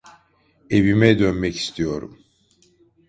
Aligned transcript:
Evime 0.69 1.19
dönmek 1.19 1.55
istiyorum. 1.55 2.17